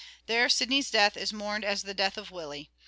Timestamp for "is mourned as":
1.15-1.83